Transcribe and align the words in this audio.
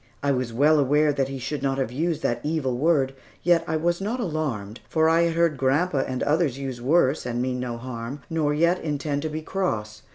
I 0.23 0.31
was 0.31 0.51
well 0.51 0.79
aware 0.79 1.13
that 1.13 1.27
he 1.27 1.37
should 1.37 1.61
not 1.61 1.77
have 1.77 1.91
used 1.91 2.23
that 2.23 2.39
evil 2.41 2.75
word, 2.75 3.13
yet 3.43 3.67
was 3.83 4.01
not 4.01 4.19
alarmed, 4.19 4.79
for 4.89 5.07
I 5.07 5.21
had 5.25 5.35
heard 5.35 5.57
grandpa 5.57 5.99
and 5.99 6.23
others 6.23 6.57
use 6.57 6.81
worse, 6.81 7.23
and 7.23 7.39
mean 7.39 7.59
no 7.59 7.77
harm, 7.77 8.21
nor 8.27 8.51
yet 8.51 8.81
intend 8.81 9.21
to 9.21 9.29
be 9.29 9.43
cross. 9.43 10.01